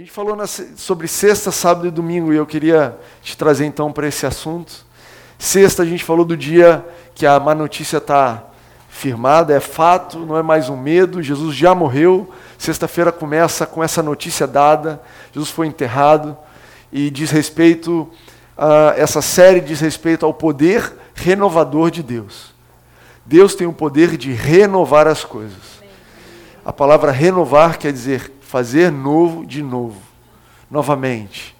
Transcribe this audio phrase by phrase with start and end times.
[0.00, 0.34] gente falou
[0.76, 4.86] sobre sexta, sábado e domingo e eu queria te trazer então para esse assunto.
[5.38, 6.82] Sexta a gente falou do dia
[7.14, 8.44] que a má notícia está
[8.88, 12.32] firmada, é fato, não é mais um medo, Jesus já morreu.
[12.56, 15.02] Sexta-feira começa com essa notícia dada,
[15.34, 16.34] Jesus foi enterrado
[16.90, 18.08] e diz respeito,
[18.56, 22.54] uh, essa série diz respeito ao poder renovador de Deus.
[23.26, 25.78] Deus tem o poder de renovar as coisas.
[26.64, 30.02] A palavra renovar quer dizer fazer novo de novo,
[30.68, 31.54] novamente.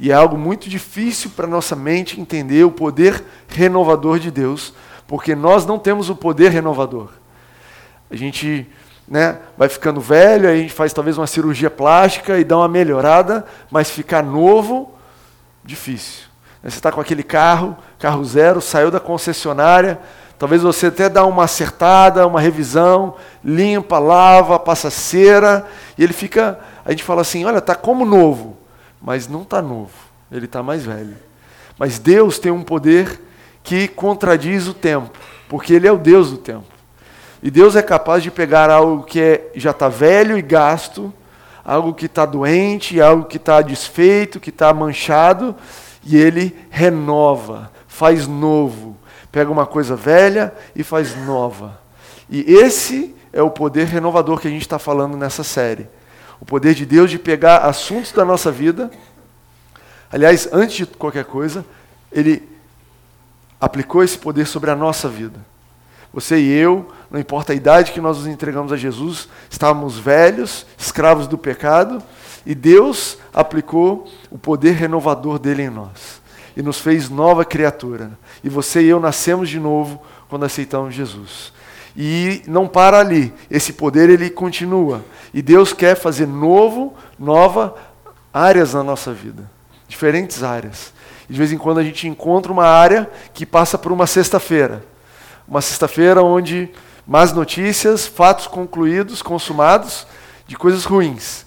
[0.00, 4.72] E é algo muito difícil para nossa mente entender o poder renovador de Deus,
[5.06, 7.10] porque nós não temos o poder renovador.
[8.10, 8.66] A gente
[9.06, 12.68] né, vai ficando velho, aí a gente faz talvez uma cirurgia plástica e dá uma
[12.68, 14.94] melhorada, mas ficar novo,
[15.62, 16.24] difícil.
[16.62, 20.00] Você está com aquele carro, carro zero, saiu da concessionária,
[20.42, 23.14] talvez você até dá uma acertada, uma revisão,
[23.44, 25.64] limpa, lava, passa cera,
[25.96, 28.56] e ele fica, a gente fala assim, olha, está como novo,
[29.00, 29.92] mas não está novo,
[30.32, 31.14] ele está mais velho.
[31.78, 33.20] Mas Deus tem um poder
[33.62, 35.12] que contradiz o tempo,
[35.48, 36.66] porque Ele é o Deus do tempo.
[37.40, 41.14] E Deus é capaz de pegar algo que é, já está velho e gasto,
[41.64, 45.54] algo que está doente, algo que está desfeito, que está manchado,
[46.04, 48.96] e Ele renova, faz novo.
[49.32, 51.80] Pega uma coisa velha e faz nova.
[52.28, 55.88] E esse é o poder renovador que a gente está falando nessa série.
[56.38, 58.90] O poder de Deus de pegar assuntos da nossa vida.
[60.12, 61.64] Aliás, antes de qualquer coisa,
[62.12, 62.46] Ele
[63.58, 65.40] aplicou esse poder sobre a nossa vida.
[66.12, 70.66] Você e eu, não importa a idade que nós nos entregamos a Jesus, estávamos velhos,
[70.76, 72.02] escravos do pecado,
[72.44, 76.20] e Deus aplicou o poder renovador dele em nós
[76.56, 78.12] e nos fez nova criatura.
[78.42, 81.52] E você e eu nascemos de novo quando aceitamos Jesus.
[81.96, 83.32] E não para ali.
[83.50, 85.04] Esse poder ele continua.
[85.32, 87.74] E Deus quer fazer novo, nova
[88.32, 89.50] áreas na nossa vida,
[89.86, 90.92] diferentes áreas.
[91.28, 94.84] E de vez em quando a gente encontra uma área que passa por uma sexta-feira.
[95.46, 96.70] Uma sexta-feira onde
[97.06, 100.06] más notícias, fatos concluídos, consumados,
[100.46, 101.44] de coisas ruins.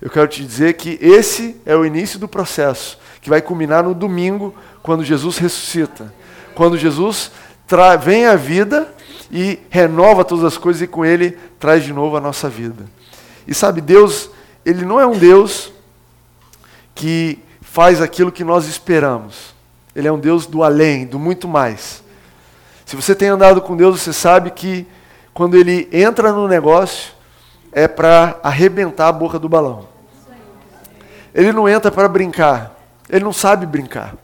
[0.00, 3.94] Eu quero te dizer que esse é o início do processo, que vai culminar no
[3.94, 6.12] domingo, quando Jesus ressuscita.
[6.56, 7.30] Quando Jesus
[8.02, 8.92] vem à vida
[9.30, 12.86] e renova todas as coisas e com ele traz de novo a nossa vida.
[13.46, 14.30] E sabe, Deus,
[14.64, 15.70] ele não é um Deus
[16.94, 19.54] que faz aquilo que nós esperamos.
[19.94, 22.02] Ele é um Deus do além, do muito mais.
[22.86, 24.86] Se você tem andado com Deus, você sabe que
[25.34, 27.12] quando ele entra no negócio,
[27.70, 29.86] é para arrebentar a boca do balão.
[31.34, 32.74] Ele não entra para brincar.
[33.10, 34.14] Ele não sabe brincar.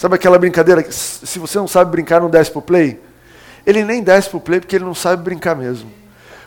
[0.00, 2.98] Sabe aquela brincadeira que se você não sabe brincar, não desce pro play?
[3.66, 5.92] Ele nem desce para o play porque ele não sabe brincar mesmo.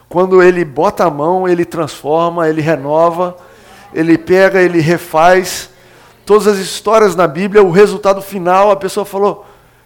[0.09, 3.37] Quando ele bota a mão, ele transforma, ele renova,
[3.93, 5.69] ele pega, ele refaz.
[6.25, 9.45] Todas as histórias na Bíblia, o resultado final, a pessoa falou: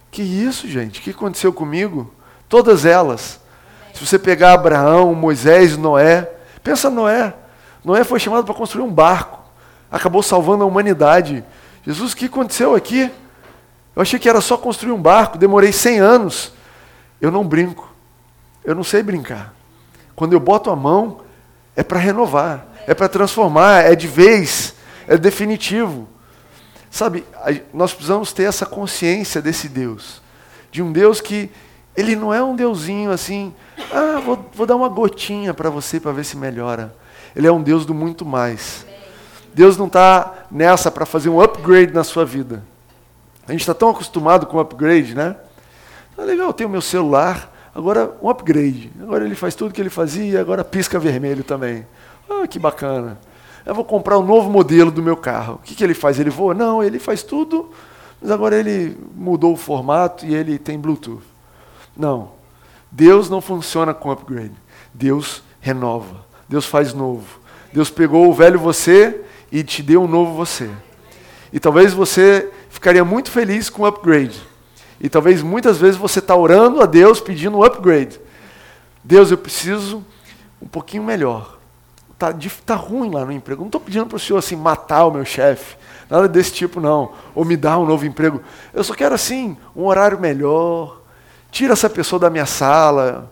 [0.09, 1.01] Que isso, gente?
[1.01, 2.09] O que aconteceu comigo?
[2.47, 3.37] Todas elas.
[3.93, 6.31] Se você pegar Abraão, Moisés, Noé,
[6.63, 7.33] pensa Noé.
[7.83, 9.41] Noé foi chamado para construir um barco,
[9.91, 11.43] acabou salvando a humanidade.
[11.85, 13.11] Jesus, o que aconteceu aqui?
[13.97, 16.53] Eu achei que era só construir um barco, demorei 100 anos.
[17.19, 17.91] Eu não brinco.
[18.63, 19.55] Eu não sei brincar.
[20.15, 21.21] Quando eu boto a mão,
[21.75, 24.75] é para renovar, é para transformar, é de vez,
[25.07, 26.07] é definitivo.
[26.91, 27.25] Sabe,
[27.73, 30.21] nós precisamos ter essa consciência desse Deus.
[30.69, 31.49] De um Deus que,
[31.95, 33.51] ele não é um deusinho assim,
[33.91, 36.95] ah, vou, vou dar uma gotinha para você para ver se melhora.
[37.35, 38.85] Ele é um Deus do muito mais.
[39.55, 42.63] Deus não está nessa para fazer um upgrade na sua vida.
[43.47, 45.35] A gente está tão acostumado com upgrade, né?
[46.17, 48.91] Ah, legal, eu tenho meu celular, agora um upgrade.
[49.01, 51.87] Agora ele faz tudo que ele fazia, agora pisca vermelho também.
[52.29, 53.17] Ah, que bacana.
[53.65, 55.55] Eu vou comprar um novo modelo do meu carro.
[55.55, 56.19] O que, que ele faz?
[56.19, 56.53] Ele voa?
[56.53, 57.71] Não, ele faz tudo,
[58.21, 61.23] mas agora ele mudou o formato e ele tem Bluetooth.
[61.95, 62.31] Não.
[62.91, 64.55] Deus não funciona com upgrade.
[64.93, 66.25] Deus renova.
[66.49, 67.39] Deus faz novo.
[67.71, 69.21] Deus pegou o velho você
[69.51, 70.69] e te deu um novo você.
[71.51, 74.41] E talvez você ficaria muito feliz com o upgrade.
[74.99, 78.19] E talvez muitas vezes você está orando a Deus pedindo um upgrade.
[79.03, 80.03] Deus, eu preciso
[80.61, 81.57] um pouquinho melhor.
[82.13, 82.33] Está
[82.65, 83.61] tá ruim lá no emprego.
[83.61, 85.77] Não estou pedindo para o Senhor assim, matar o meu chefe.
[86.09, 87.11] Nada desse tipo, não.
[87.35, 88.41] Ou me dar um novo emprego.
[88.73, 90.99] Eu só quero assim, um horário melhor.
[91.51, 93.31] Tira essa pessoa da minha sala.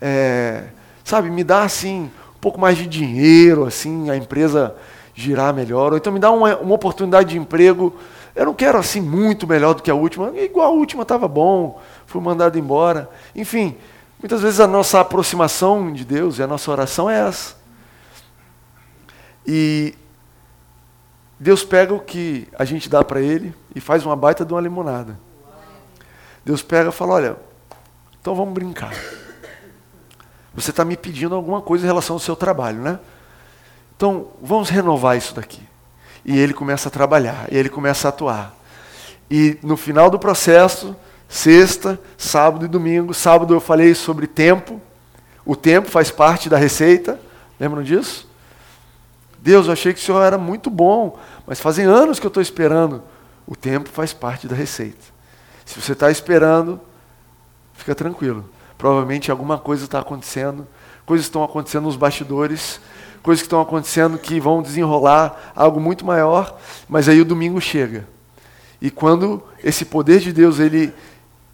[0.00, 0.64] É,
[1.02, 4.76] sabe, me dá assim, um pouco mais de dinheiro, assim, a empresa
[5.14, 5.92] girar melhor.
[5.92, 7.96] Ou então me dá uma, uma oportunidade de emprego
[8.36, 11.80] eu não quero assim muito melhor do que a última, igual a última estava bom,
[12.04, 13.10] fui mandado embora.
[13.34, 13.76] Enfim,
[14.20, 17.56] muitas vezes a nossa aproximação de Deus e a nossa oração é essa.
[19.46, 19.94] E
[21.40, 24.60] Deus pega o que a gente dá para Ele e faz uma baita de uma
[24.60, 25.18] limonada.
[26.44, 27.36] Deus pega e fala: Olha,
[28.20, 28.94] então vamos brincar.
[30.54, 32.98] Você está me pedindo alguma coisa em relação ao seu trabalho, né?
[33.96, 35.66] Então vamos renovar isso daqui.
[36.26, 38.54] E ele começa a trabalhar, e ele começa a atuar.
[39.30, 40.94] E no final do processo,
[41.28, 44.80] sexta, sábado e domingo, sábado eu falei sobre tempo.
[45.44, 47.20] O tempo faz parte da receita.
[47.60, 48.28] Lembram disso?
[49.38, 52.42] Deus, eu achei que o Senhor era muito bom, mas fazem anos que eu estou
[52.42, 53.02] esperando.
[53.46, 55.14] O tempo faz parte da receita.
[55.64, 56.80] Se você está esperando,
[57.74, 58.48] fica tranquilo.
[58.76, 60.66] Provavelmente alguma coisa está acontecendo,
[61.04, 62.80] coisas estão acontecendo nos bastidores,
[63.26, 66.56] coisas que estão acontecendo que vão desenrolar algo muito maior,
[66.88, 68.06] mas aí o domingo chega.
[68.80, 70.94] E quando esse poder de Deus ele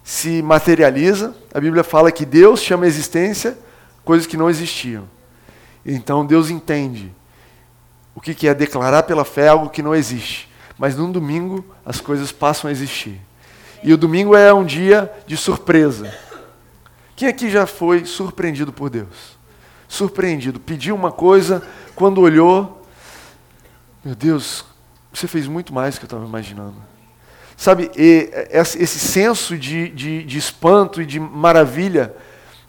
[0.03, 3.57] se materializa, a Bíblia fala que Deus chama a existência
[4.05, 5.05] coisas que não existiam.
[5.83, 7.11] Então Deus entende
[8.13, 10.47] o que é declarar pela fé algo que não existe.
[10.77, 13.19] Mas num domingo as coisas passam a existir.
[13.81, 16.13] E o domingo é um dia de surpresa.
[17.15, 19.32] Quem aqui já foi surpreendido por Deus?
[19.93, 21.61] Surpreendido, pediu uma coisa,
[21.95, 22.83] quando olhou,
[24.03, 24.65] meu Deus,
[25.13, 26.73] você fez muito mais do que eu estava imaginando.
[27.55, 32.11] Sabe, esse senso de, de, de espanto e de maravilha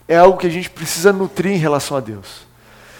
[0.06, 2.46] é algo que a gente precisa nutrir em relação a Deus.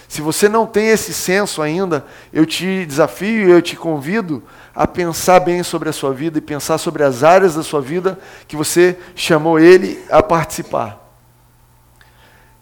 [0.08, 4.42] Se você não tem esse senso ainda, eu te desafio eu te convido
[4.74, 8.18] a pensar bem sobre a sua vida e pensar sobre as áreas da sua vida
[8.48, 11.03] que você chamou ele a participar.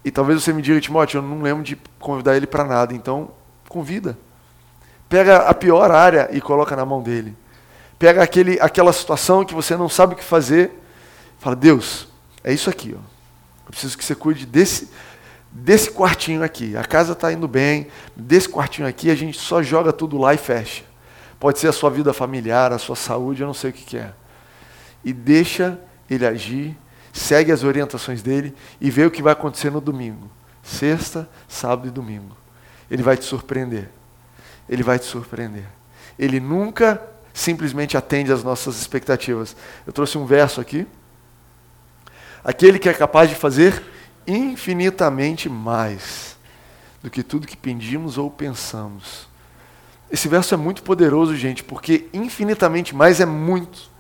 [0.05, 3.31] E talvez você me diga, Timóteo, eu não lembro de convidar ele para nada, então
[3.69, 4.19] convida.
[5.09, 7.37] Pega a pior área e coloca na mão dele.
[7.99, 10.73] Pega aquele, aquela situação que você não sabe o que fazer,
[11.39, 12.09] fala, Deus,
[12.43, 12.97] é isso aqui.
[12.97, 13.01] Ó.
[13.67, 14.91] Eu preciso que você cuide desse,
[15.51, 16.77] desse quartinho aqui.
[16.77, 20.39] A casa está indo bem, desse quartinho aqui a gente só joga tudo lá e
[20.39, 20.83] fecha.
[21.39, 23.97] Pode ser a sua vida familiar, a sua saúde, eu não sei o que, que
[23.99, 24.13] é.
[25.05, 25.79] E deixa
[26.09, 26.77] ele agir,
[27.13, 30.31] segue as orientações dele e vê o que vai acontecer no domingo.
[30.63, 32.37] Sexta, sábado e domingo.
[32.91, 33.91] Ele vai te surpreender.
[34.69, 35.67] Ele vai te surpreender.
[36.19, 37.03] Ele nunca
[37.35, 39.57] simplesmente atende às nossas expectativas.
[39.87, 40.87] Eu trouxe um verso aqui.
[42.45, 43.83] Aquele que é capaz de fazer
[44.27, 46.37] infinitamente mais
[47.03, 49.29] do que tudo que pedimos ou pensamos.
[50.11, 53.91] Esse verso é muito poderoso, gente, porque infinitamente mais é muito.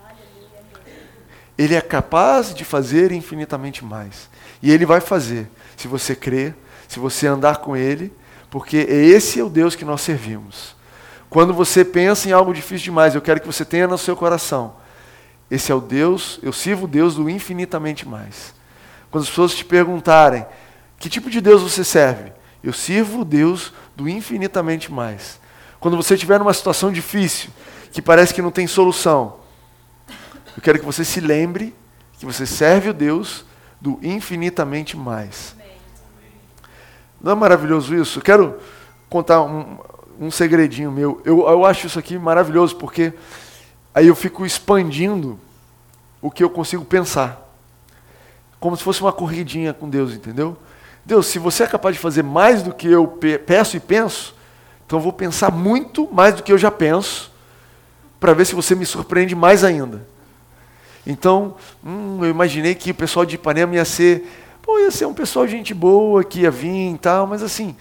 [1.62, 4.28] Ele é capaz de fazer infinitamente mais.
[4.60, 6.56] E ele vai fazer, se você crer,
[6.88, 8.12] se você andar com ele,
[8.50, 10.74] porque esse é o Deus que nós servimos.
[11.30, 14.74] Quando você pensa em algo difícil demais, eu quero que você tenha no seu coração.
[15.48, 18.52] Esse é o Deus, eu sirvo o Deus do infinitamente mais.
[19.08, 20.44] Quando as pessoas te perguntarem,
[20.98, 22.32] que tipo de Deus você serve?
[22.60, 25.38] Eu sirvo o Deus do infinitamente mais.
[25.78, 27.50] Quando você estiver numa situação difícil,
[27.92, 29.41] que parece que não tem solução,
[30.56, 31.74] eu quero que você se lembre
[32.18, 33.44] que você serve o Deus
[33.80, 35.56] do infinitamente mais.
[37.20, 38.18] Não é maravilhoso isso?
[38.18, 38.58] Eu quero
[39.08, 39.78] contar um,
[40.20, 41.20] um segredinho meu.
[41.24, 43.12] Eu, eu acho isso aqui maravilhoso, porque
[43.94, 45.38] aí eu fico expandindo
[46.20, 47.42] o que eu consigo pensar
[48.62, 50.56] como se fosse uma corridinha com Deus, entendeu?
[51.04, 54.36] Deus, se você é capaz de fazer mais do que eu peço e penso,
[54.86, 57.32] então eu vou pensar muito mais do que eu já penso,
[58.20, 60.06] para ver se você me surpreende mais ainda.
[61.06, 64.28] Então, hum, eu imaginei que o pessoal de Ipanema ia ser,
[64.62, 67.76] pô, ia ser um pessoal gente boa, que ia vir e tal, mas assim,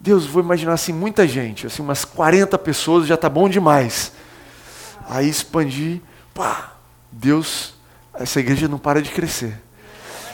[0.00, 4.12] Deus, vou imaginar assim, muita gente, assim, umas 40 pessoas já tá bom demais.
[5.08, 6.00] Aí expandi,
[6.32, 6.74] pá,
[7.10, 7.74] Deus,
[8.14, 9.60] essa igreja não para de crescer.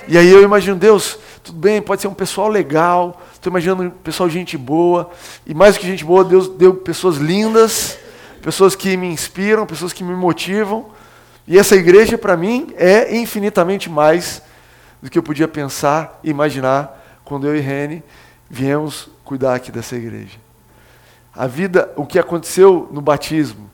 [0.06, 3.90] E aí eu imagino, Deus, tudo bem, pode ser um pessoal legal, estou imaginando um
[3.90, 5.10] pessoal gente boa,
[5.46, 7.98] e mais do que gente boa, Deus deu pessoas lindas,
[8.42, 10.93] pessoas que me inspiram, pessoas que me motivam.
[11.46, 14.42] E essa igreja, para mim, é infinitamente mais
[15.02, 18.02] do que eu podia pensar e imaginar quando eu e Rene
[18.48, 20.38] viemos cuidar aqui dessa igreja.
[21.34, 23.70] A vida, o que aconteceu no batismo,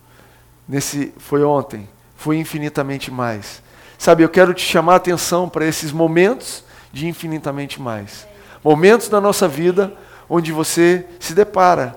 [0.67, 3.63] nesse foi ontem, foi infinitamente mais.
[3.99, 8.27] Sabe, eu quero te chamar a atenção para esses momentos de infinitamente mais.
[8.65, 9.93] Momentos da nossa vida
[10.29, 11.97] onde você se depara.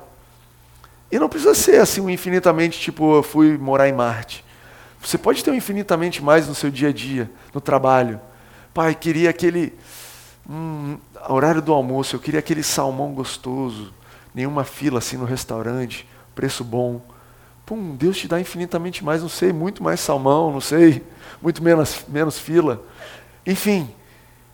[1.12, 4.44] E não precisa ser assim um infinitamente tipo eu fui morar em Marte.
[5.04, 8.22] Você pode ter infinitamente mais no seu dia a dia, no trabalho.
[8.74, 9.74] Pai, queria aquele
[10.50, 13.94] hum, horário do almoço, eu queria aquele salmão gostoso,
[14.34, 17.02] nenhuma fila assim no restaurante, preço bom.
[17.66, 21.04] Pum, Deus te dá infinitamente mais, não sei, muito mais salmão, não sei,
[21.42, 22.82] muito menos, menos fila.
[23.46, 23.94] Enfim,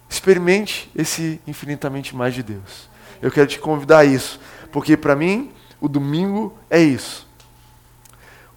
[0.09, 2.89] experimente esse infinitamente mais de Deus.
[3.21, 4.39] Eu quero te convidar a isso,
[4.71, 7.28] porque para mim o domingo é isso.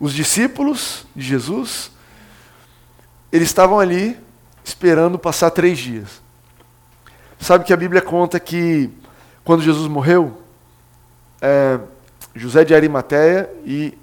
[0.03, 1.93] Os discípulos de Jesus,
[3.31, 4.19] eles estavam ali
[4.65, 6.21] esperando passar três dias.
[7.39, 8.91] Sabe que a Bíblia conta que
[9.45, 10.43] quando Jesus morreu,
[11.41, 11.79] é,
[12.35, 13.97] José de Arimateia e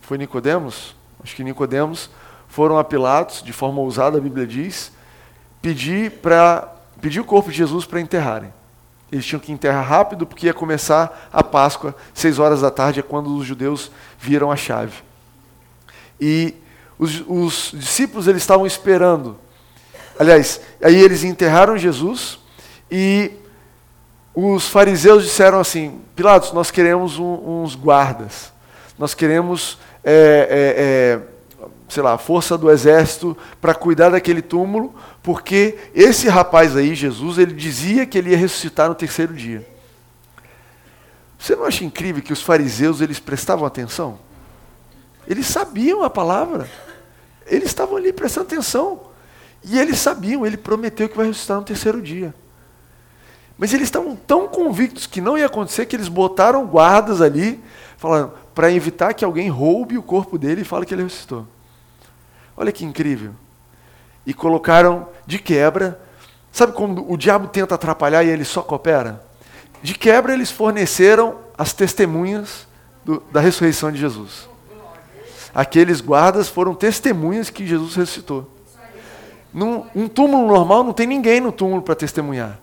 [0.00, 2.08] foi Nicodemos, acho que Nicodemos
[2.48, 4.90] foram a Pilatos de forma ousada, a Bíblia diz,
[5.60, 6.66] pedir para
[6.98, 8.54] pedir o corpo de Jesus para enterrarem.
[9.10, 13.02] Eles tinham que enterrar rápido porque ia começar a Páscoa, seis horas da tarde é
[13.02, 15.02] quando os judeus viram a chave.
[16.20, 16.54] E
[16.98, 19.38] os, os discípulos eles estavam esperando.
[20.18, 22.38] Aliás, aí eles enterraram Jesus
[22.90, 23.32] e
[24.34, 28.52] os fariseus disseram assim: Pilatos, nós queremos um, uns guardas,
[28.98, 31.18] nós queremos, é,
[31.60, 34.94] é, é, sei lá, força do exército para cuidar daquele túmulo,
[35.28, 39.62] porque esse rapaz aí, Jesus, ele dizia que ele ia ressuscitar no terceiro dia.
[41.38, 44.18] Você não acha incrível que os fariseus eles prestavam atenção?
[45.26, 46.66] Eles sabiam a palavra.
[47.46, 49.02] Eles estavam ali prestando atenção.
[49.62, 52.34] E eles sabiam, ele prometeu que vai ressuscitar no terceiro dia.
[53.58, 57.62] Mas eles estavam tão convictos que não ia acontecer que eles botaram guardas ali,
[57.98, 61.46] falando, para evitar que alguém roube o corpo dele e fale que ele ressuscitou.
[62.56, 63.34] Olha que incrível.
[64.28, 65.98] E colocaram de quebra.
[66.52, 69.24] Sabe quando o diabo tenta atrapalhar e ele só coopera?
[69.82, 72.68] De quebra, eles forneceram as testemunhas
[73.02, 74.46] do, da ressurreição de Jesus.
[75.54, 78.50] Aqueles guardas foram testemunhas que Jesus ressuscitou.
[79.50, 82.60] Num um túmulo normal não tem ninguém no túmulo para testemunhar.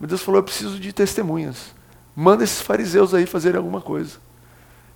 [0.00, 1.76] Mas Deus falou: eu preciso de testemunhas.
[2.14, 4.16] Manda esses fariseus aí fazerem alguma coisa.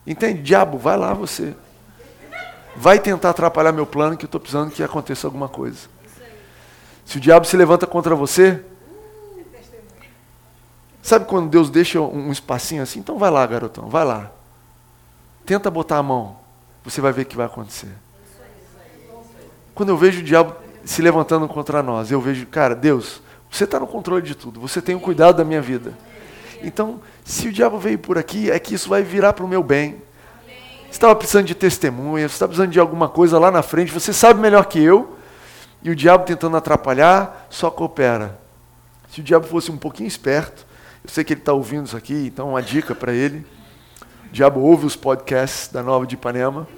[0.05, 0.43] Entende?
[0.43, 1.55] Diabo, vai lá você.
[2.77, 5.89] Vai tentar atrapalhar meu plano que eu estou precisando que aconteça alguma coisa.
[7.05, 8.63] Se o diabo se levanta contra você,
[11.03, 13.01] sabe quando Deus deixa um espacinho assim?
[13.01, 14.31] Então vai lá, garotão, vai lá.
[15.45, 16.39] Tenta botar a mão.
[16.85, 17.91] Você vai ver o que vai acontecer.
[19.75, 23.81] Quando eu vejo o diabo se levantando contra nós, eu vejo, cara, Deus, você está
[23.81, 25.93] no controle de tudo, você tem o cuidado da minha vida.
[26.63, 29.63] Então, se o diabo veio por aqui, é que isso vai virar para o meu
[29.63, 30.03] bem.
[30.91, 34.41] Estava precisando de testemunha, você está precisando de alguma coisa lá na frente, você sabe
[34.41, 35.17] melhor que eu,
[35.83, 38.39] e o diabo tentando atrapalhar, só coopera.
[39.09, 40.67] Se o diabo fosse um pouquinho esperto,
[41.03, 43.47] eu sei que ele está ouvindo isso aqui, então uma dica para ele.
[44.27, 46.69] O diabo ouve os podcasts da Nova de Ipanema.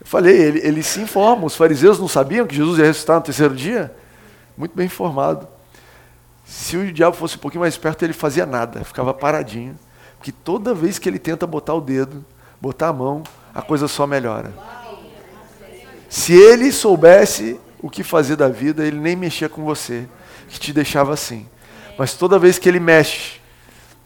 [0.00, 1.44] Eu falei, ele, ele se informa.
[1.44, 3.94] Os fariseus não sabiam que Jesus ia ressuscitar no terceiro dia?
[4.58, 5.46] muito bem informado.
[6.44, 9.78] Se o diabo fosse um pouquinho mais esperto, ele fazia nada, ficava paradinho.
[10.18, 12.24] Porque toda vez que ele tenta botar o dedo,
[12.60, 13.22] botar a mão,
[13.54, 14.52] a coisa só melhora.
[16.08, 20.08] Se ele soubesse o que fazer da vida, ele nem mexia com você,
[20.48, 21.46] que te deixava assim.
[21.96, 23.40] Mas toda vez que ele mexe,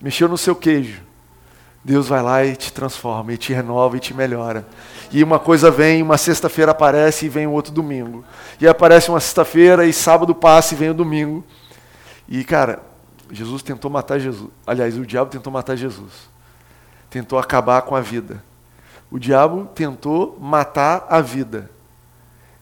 [0.01, 1.03] mexeu no seu queijo,
[1.85, 4.67] Deus vai lá e te transforma, e te renova e te melhora.
[5.11, 8.25] E uma coisa vem, uma sexta-feira aparece e vem o outro domingo.
[8.61, 11.45] E aparece uma sexta-feira e sábado passa e vem o domingo.
[12.29, 12.81] E, cara,
[13.33, 14.51] Jesus tentou matar Jesus.
[14.67, 16.31] Aliás, o diabo tentou matar Jesus.
[17.09, 18.45] Tentou acabar com a vida.
[19.11, 21.71] O diabo tentou matar a vida.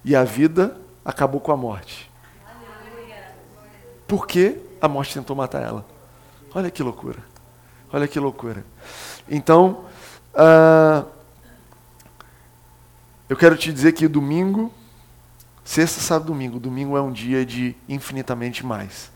[0.05, 2.11] E a vida acabou com a morte.
[4.07, 5.85] Por que a morte tentou matar ela?
[6.55, 7.19] Olha que loucura.
[7.93, 8.65] Olha que loucura.
[9.29, 9.85] Então,
[10.35, 11.07] uh,
[13.29, 14.73] eu quero te dizer que domingo,
[15.65, 19.11] sexta, sábado, domingo, domingo é um dia de infinitamente mais.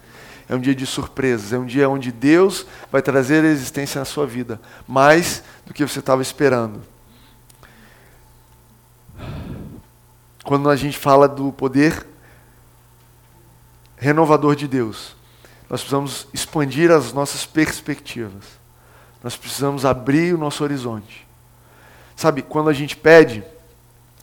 [0.48, 4.04] É um dia de surpresas, é um dia onde Deus vai trazer a existência na
[4.04, 6.82] sua vida, mais do que você estava esperando.
[10.44, 12.06] Quando a gente fala do poder
[13.96, 15.16] renovador de Deus,
[15.70, 18.44] nós precisamos expandir as nossas perspectivas.
[19.22, 21.26] Nós precisamos abrir o nosso horizonte.
[22.14, 23.42] Sabe, quando a gente pede,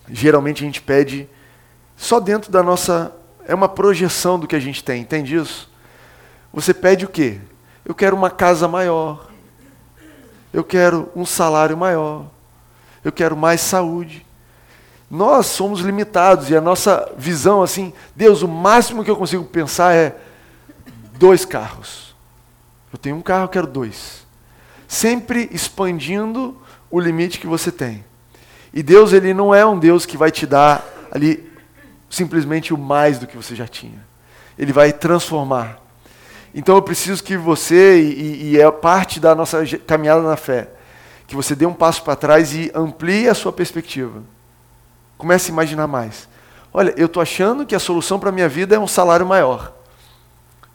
[0.07, 1.27] geralmente a gente pede
[1.97, 3.11] só dentro da nossa.
[3.47, 5.70] É uma projeção do que a gente tem, entende isso?
[6.53, 7.39] Você pede o quê?
[7.85, 9.29] Eu quero uma casa maior.
[10.53, 12.25] Eu quero um salário maior.
[13.03, 14.25] Eu quero mais saúde.
[15.09, 19.93] Nós somos limitados e a nossa visão, assim, Deus, o máximo que eu consigo pensar
[19.93, 20.15] é
[21.17, 22.15] dois carros.
[22.91, 24.21] Eu tenho um carro, eu quero dois
[24.91, 26.53] sempre expandindo
[26.89, 28.03] o limite que você tem.
[28.73, 31.49] E Deus, ele não é um Deus que vai te dar ali
[32.09, 34.05] simplesmente o mais do que você já tinha.
[34.59, 35.80] Ele vai transformar.
[36.53, 40.69] Então eu preciso que você, e, e é parte da nossa caminhada na fé,
[41.25, 44.21] que você dê um passo para trás e amplie a sua perspectiva.
[45.17, 46.27] Comece a imaginar mais.
[46.73, 49.73] Olha, eu estou achando que a solução para a minha vida é um salário maior.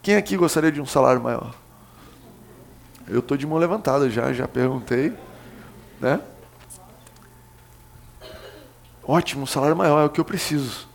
[0.01, 1.53] Quem aqui gostaria de um salário maior?
[3.07, 5.13] Eu estou de mão levantada já, já perguntei.
[5.99, 6.19] Né?
[9.03, 10.87] Ótimo, um salário maior é o que eu preciso.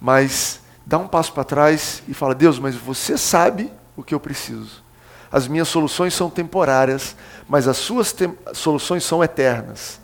[0.00, 4.20] Mas dá um passo para trás e fala: Deus, mas você sabe o que eu
[4.20, 4.82] preciso.
[5.30, 7.16] As minhas soluções são temporárias,
[7.48, 8.14] mas as suas
[8.52, 10.00] soluções são eternas.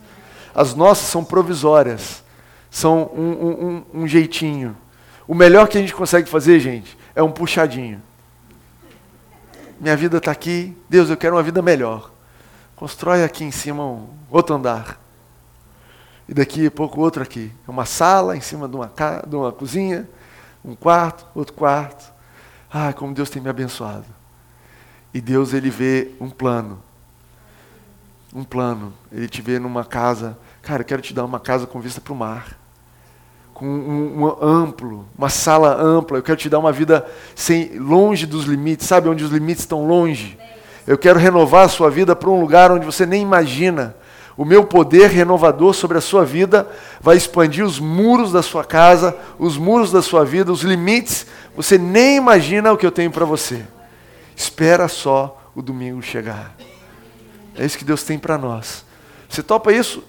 [0.54, 2.25] As nossas são provisórias,
[2.71, 4.76] são um, um, um, um jeitinho.
[5.26, 8.02] O melhor que a gente consegue fazer, gente, é um puxadinho.
[9.78, 12.11] Minha vida está aqui, Deus, eu quero uma vida melhor.
[12.75, 14.99] Constrói aqui em cima um outro andar.
[16.28, 17.52] E daqui a pouco outro aqui.
[17.66, 18.92] Uma sala em cima de uma,
[19.26, 20.09] de uma cozinha,
[20.64, 22.12] um quarto, outro quarto.
[22.72, 24.04] Ah, como Deus tem me abençoado.
[25.12, 26.82] E Deus ele vê um plano.
[28.34, 28.92] Um plano.
[29.10, 30.38] Ele te vê numa casa.
[30.60, 32.58] Cara, eu quero te dar uma casa com vista para o mar.
[33.54, 36.18] Com um, um, amplo, uma sala ampla.
[36.18, 39.87] Eu quero te dar uma vida sem longe dos limites, sabe onde os limites estão
[39.87, 40.38] longe.
[40.87, 43.96] Eu quero renovar a sua vida para um lugar onde você nem imagina.
[44.38, 49.18] O meu poder renovador sobre a sua vida vai expandir os muros da sua casa,
[49.37, 51.26] os muros da sua vida, os limites.
[51.57, 53.66] Você nem imagina o que eu tenho para você.
[54.37, 56.54] Espera só o domingo chegar.
[57.57, 58.85] É isso que Deus tem para nós.
[59.28, 60.04] Você topa isso?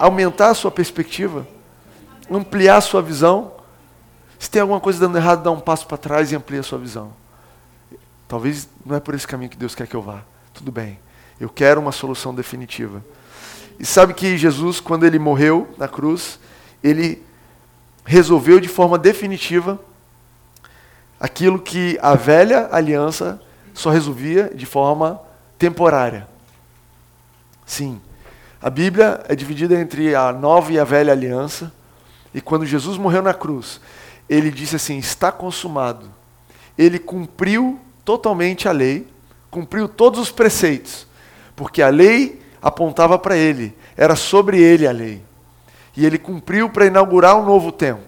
[0.00, 1.46] Aumentar a sua perspectiva?
[2.28, 3.52] Ampliar a sua visão?
[4.36, 6.78] Se tem alguma coisa dando errado, dá um passo para trás e amplia a sua
[6.80, 7.12] visão.
[8.26, 10.22] Talvez não é por esse caminho que Deus quer que eu vá.
[10.52, 10.98] Tudo bem.
[11.38, 13.00] Eu quero uma solução definitiva.
[13.80, 16.38] E sabe que Jesus, quando ele morreu na cruz,
[16.84, 17.22] ele
[18.04, 19.80] resolveu de forma definitiva
[21.18, 23.40] aquilo que a velha aliança
[23.72, 25.18] só resolvia de forma
[25.58, 26.28] temporária.
[27.64, 27.98] Sim,
[28.60, 31.72] a Bíblia é dividida entre a nova e a velha aliança.
[32.34, 33.80] E quando Jesus morreu na cruz,
[34.28, 36.06] ele disse assim: está consumado.
[36.76, 39.08] Ele cumpriu totalmente a lei,
[39.50, 41.06] cumpriu todos os preceitos,
[41.56, 45.22] porque a lei apontava para ele, era sobre ele a lei.
[45.96, 48.02] E ele cumpriu para inaugurar um novo tempo.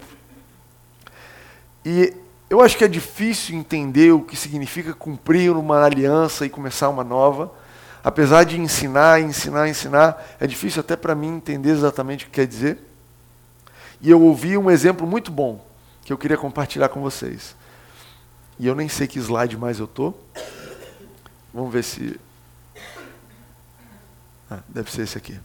[1.84, 2.14] E
[2.48, 7.02] eu acho que é difícil entender o que significa cumprir uma aliança e começar uma
[7.02, 7.50] nova.
[8.04, 12.46] Apesar de ensinar, ensinar, ensinar, é difícil até para mim entender exatamente o que quer
[12.46, 12.78] dizer.
[14.00, 15.64] E eu ouvi um exemplo muito bom
[16.04, 17.54] que eu queria compartilhar com vocês.
[18.58, 20.12] E eu nem sei que slide mais eu tô.
[21.54, 22.20] Vamos ver se.
[24.52, 25.40] Ah, deve ser esse aqui.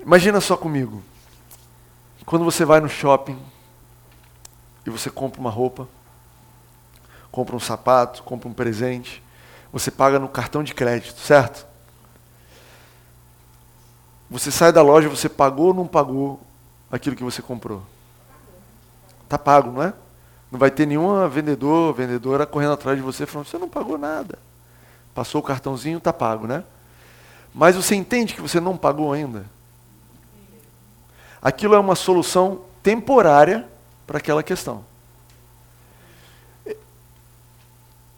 [0.00, 1.02] Imagina só comigo.
[2.24, 3.38] Quando você vai no shopping,
[4.86, 5.86] e você compra uma roupa,
[7.30, 9.22] compra um sapato, compra um presente,
[9.70, 11.66] você paga no cartão de crédito, certo?
[14.30, 16.40] Você sai da loja, você pagou ou não pagou
[16.90, 17.82] aquilo que você comprou?
[19.24, 19.92] Está pago, não é?
[20.50, 24.38] Não vai ter nenhuma vendedor, vendedora correndo atrás de você falando, você não pagou nada.
[25.14, 26.64] Passou o cartãozinho, está pago, né?
[27.54, 29.44] Mas você entende que você não pagou ainda?
[31.40, 33.68] Aquilo é uma solução temporária
[34.06, 34.84] para aquela questão.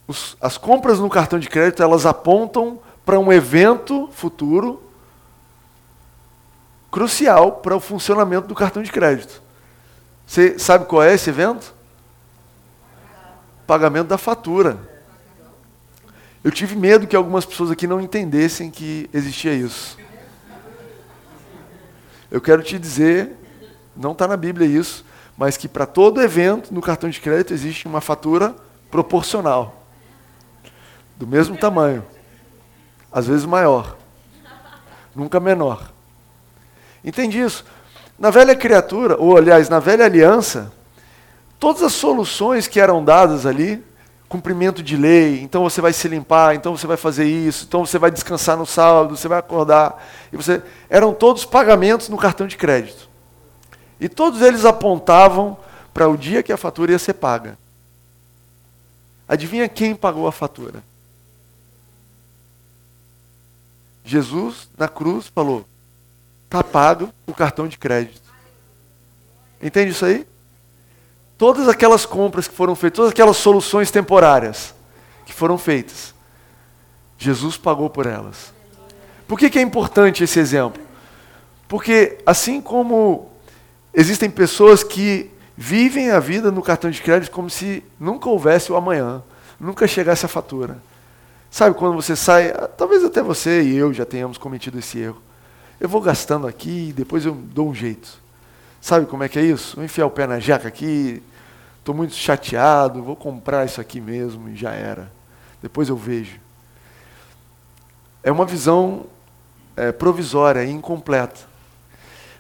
[0.07, 4.83] Os, as compras no cartão de crédito elas apontam para um evento futuro
[6.91, 9.43] crucial para o funcionamento do cartão de crédito.
[10.27, 11.75] Você sabe qual é esse evento?
[13.67, 14.94] Pagamento da fatura.
[16.45, 19.97] Eu tive medo que algumas pessoas aqui não entendessem que existia isso.
[22.31, 23.33] Eu quero te dizer,
[23.97, 25.07] não está na Bíblia isso,
[25.39, 28.55] mas que para todo evento no cartão de crédito existe uma fatura
[28.91, 29.87] proporcional.
[31.17, 32.05] Do mesmo tamanho.
[33.11, 33.97] Às vezes maior.
[35.17, 35.91] Nunca menor.
[37.03, 37.65] Entende isso?
[38.19, 40.71] Na velha criatura, ou aliás, na velha aliança,
[41.59, 43.83] todas as soluções que eram dadas ali,
[44.29, 47.99] cumprimento de lei, então você vai se limpar, então você vai fazer isso, então você
[47.99, 52.57] vai descansar no sábado, você vai acordar, e você eram todos pagamentos no cartão de
[52.57, 53.09] crédito.
[54.01, 55.57] E todos eles apontavam
[55.93, 57.57] para o dia que a fatura ia ser paga.
[59.29, 60.83] Adivinha quem pagou a fatura?
[64.05, 65.65] Jesus, na cruz, falou:
[66.45, 68.33] está pago o cartão de crédito.
[69.63, 70.27] Entende isso aí?
[71.45, 74.75] Todas aquelas compras que foram feitas, todas aquelas soluções temporárias
[75.27, 76.15] que foram feitas,
[77.19, 78.55] Jesus pagou por elas.
[79.29, 80.83] Por que, que é importante esse exemplo?
[81.69, 83.35] Porque assim como
[83.95, 88.77] Existem pessoas que vivem a vida no cartão de crédito como se nunca houvesse o
[88.77, 89.23] amanhã,
[89.59, 90.79] nunca chegasse a fatura.
[91.49, 95.23] Sabe quando você sai, ah, talvez até você e eu já tenhamos cometido esse erro.
[95.79, 98.21] Eu vou gastando aqui e depois eu dou um jeito.
[98.81, 99.77] Sabe como é que é isso?
[99.77, 101.23] Vou enfiar o pé na jaca aqui,
[101.85, 105.13] estou muito chateado, vou comprar isso aqui mesmo e já era.
[105.61, 106.41] Depois eu vejo.
[108.23, 109.05] É uma visão
[109.77, 111.43] é, provisória, incompleta.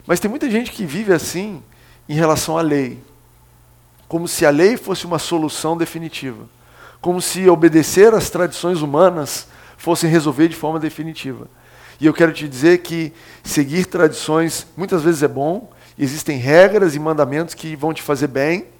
[0.06, 1.62] Mas tem muita gente que vive assim
[2.08, 2.98] em relação à lei,
[4.08, 6.48] como se a lei fosse uma solução definitiva,
[6.98, 11.48] como se obedecer às tradições humanas fossem resolver de forma definitiva.
[12.00, 16.98] E eu quero te dizer que seguir tradições muitas vezes é bom, existem regras e
[16.98, 18.72] mandamentos que vão te fazer bem.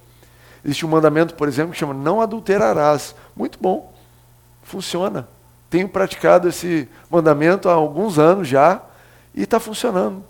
[0.64, 3.14] Existe um mandamento, por exemplo, que chama não adulterarás.
[3.36, 3.92] Muito bom,
[4.62, 5.28] funciona.
[5.68, 8.80] Tenho praticado esse mandamento há alguns anos já
[9.34, 10.24] e está funcionando.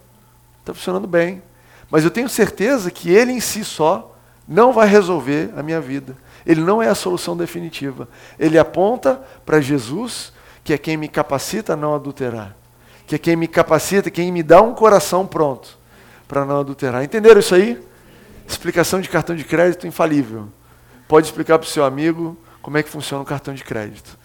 [0.61, 1.43] Está funcionando bem.
[1.91, 4.17] Mas eu tenho certeza que ele em si só
[4.49, 6.17] não vai resolver a minha vida.
[6.47, 8.09] Ele não é a solução definitiva.
[8.39, 12.57] Ele aponta para Jesus, que é quem me capacita a não adulterar.
[13.07, 15.79] Que é quem me capacita, quem me dá um coração pronto
[16.27, 17.05] para não adulterar.
[17.05, 17.81] Entenderam isso aí?
[18.47, 20.49] Explicação de cartão de crédito infalível.
[21.09, 24.19] Pode explicar para o seu amigo como é que funciona o cartão de crédito.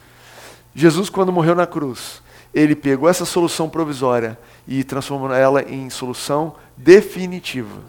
[0.73, 2.21] Jesus, quando morreu na cruz,
[2.53, 7.81] ele pegou essa solução provisória e transformou ela em solução definitiva.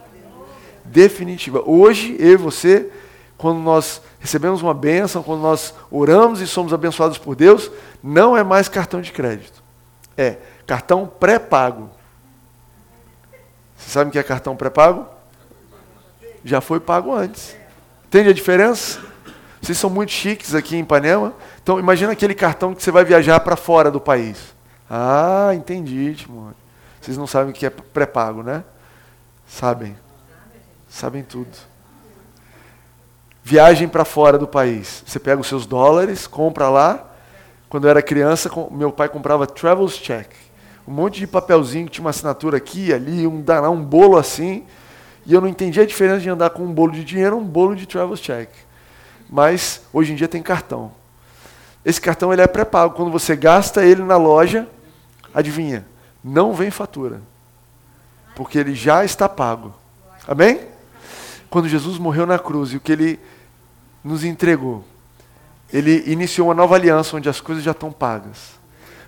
[0.84, 1.62] Definitiva.
[1.64, 2.90] Hoje, eu e você,
[3.38, 7.70] quando nós recebemos uma bênção, quando nós oramos e somos abençoados por Deus,
[8.02, 9.62] não é mais cartão de crédito.
[10.16, 11.90] É cartão pré-pago.
[13.76, 15.06] Você sabe o que é cartão pré-pago?
[16.44, 17.56] Já foi pago antes.
[18.06, 19.00] Entende a diferença?
[19.60, 21.34] Vocês são muito chiques aqui em Ipanema.
[21.62, 24.54] Então, imagina aquele cartão que você vai viajar para fora do país.
[24.88, 26.56] Ah, entendi, Timóteo.
[27.00, 28.64] Vocês não sabem o que é pré-pago, né?
[29.46, 29.96] Sabem.
[30.88, 31.50] Sabem tudo.
[33.42, 35.02] Viagem para fora do país.
[35.06, 37.06] Você pega os seus dólares, compra lá.
[37.68, 40.28] Quando eu era criança, meu pai comprava Travel's Check.
[40.86, 44.64] Um monte de papelzinho que tinha uma assinatura aqui ali, um, um bolo assim.
[45.26, 47.76] E eu não entendia a diferença de andar com um bolo de dinheiro um bolo
[47.76, 48.48] de Travel's Check.
[49.28, 50.92] Mas hoje em dia tem cartão.
[51.84, 52.94] Esse cartão ele é pré-pago.
[52.94, 54.68] Quando você gasta ele na loja,
[55.32, 55.86] adivinha?
[56.22, 57.22] Não vem fatura.
[58.34, 59.74] Porque ele já está pago.
[60.26, 60.60] Amém?
[61.48, 63.20] Quando Jesus morreu na cruz e o que ele
[64.04, 64.84] nos entregou,
[65.72, 68.58] ele iniciou uma nova aliança onde as coisas já estão pagas.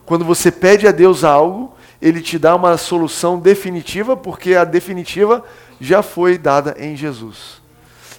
[0.04, 5.44] Quando você pede a Deus algo, ele te dá uma solução definitiva, porque a definitiva
[5.80, 7.62] já foi dada em Jesus.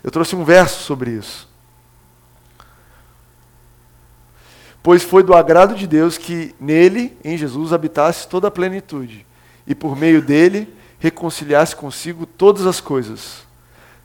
[0.01, 1.49] Eu trouxe um verso sobre isso.
[4.81, 9.25] Pois foi do agrado de Deus que nele, em Jesus, habitasse toda a plenitude,
[9.67, 13.43] e por meio dele reconciliasse consigo todas as coisas,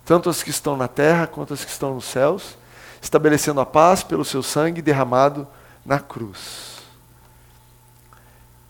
[0.04, 2.58] tanto as que estão na terra quanto as que estão nos céus,
[3.00, 5.46] estabelecendo a paz pelo seu sangue derramado
[5.86, 6.67] na cruz.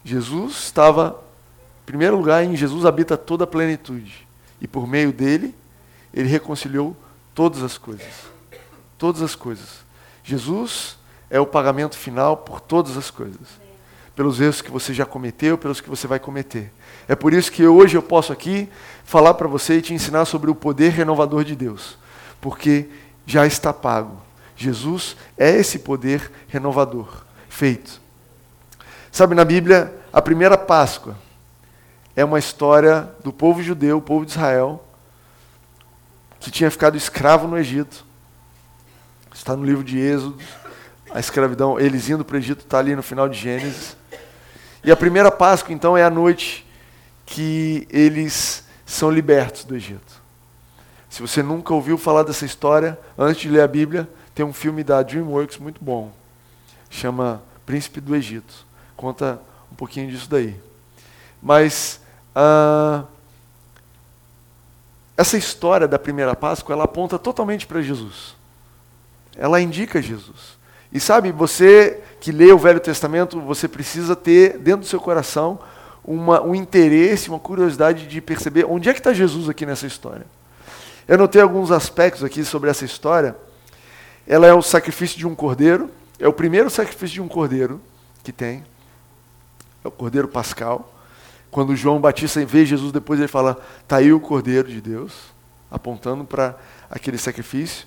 [0.08, 1.22] Jesus estava,
[1.82, 4.26] em primeiro lugar, em Jesus habita toda a plenitude,
[4.58, 5.54] e por meio dele,
[6.14, 6.96] ele reconciliou
[7.34, 8.06] todas as coisas.
[8.96, 9.84] Todas as coisas.
[10.24, 10.96] Jesus
[11.28, 13.60] é o pagamento final por todas as coisas.
[14.16, 16.72] Pelos erros que você já cometeu, pelos que você vai cometer.
[17.06, 18.66] É por isso que hoje eu posso aqui
[19.04, 21.98] falar para você e te ensinar sobre o poder renovador de Deus.
[22.40, 22.88] Porque
[23.26, 24.22] já está pago.
[24.56, 28.00] Jesus é esse poder renovador feito.
[29.12, 31.16] Sabe, na Bíblia, a primeira Páscoa
[32.16, 34.84] é uma história do povo judeu, o povo de Israel,
[36.40, 38.04] que tinha ficado escravo no Egito.
[39.32, 40.38] Está no livro de Êxodo
[41.10, 43.96] a escravidão, eles indo para o Egito, está ali no final de Gênesis.
[44.84, 46.66] E a primeira Páscoa, então, é a noite
[47.24, 50.22] que eles são libertos do Egito.
[51.08, 54.84] Se você nunca ouviu falar dessa história, antes de ler a Bíblia, tem um filme
[54.84, 56.12] da DreamWorks muito bom.
[56.90, 58.66] Chama Príncipe do Egito.
[58.96, 60.58] Conta um pouquinho disso daí.
[61.42, 62.00] Mas
[62.34, 63.04] ah,
[65.16, 68.36] essa história da primeira Páscoa, ela aponta totalmente para Jesus.
[69.36, 70.56] Ela indica Jesus.
[70.92, 75.58] E sabe, você que lê o Velho Testamento, você precisa ter dentro do seu coração
[76.04, 80.24] uma, um interesse, uma curiosidade de perceber onde é que está Jesus aqui nessa história.
[81.06, 83.36] Eu notei alguns aspectos aqui sobre essa história.
[84.26, 87.80] Ela é o sacrifício de um cordeiro, é o primeiro sacrifício de um cordeiro
[88.22, 88.64] que tem.
[89.84, 90.94] É o cordeiro pascal.
[91.50, 95.14] Quando João Batista vê Jesus, depois ele fala: está aí o cordeiro de Deus,
[95.70, 96.56] apontando para
[96.90, 97.86] aquele sacrifício.